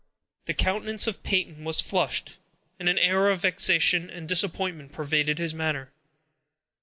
[0.45, 2.39] The countenance of Peyton was flushed,
[2.79, 5.91] and an air of vexation and disappointment pervaded his manner.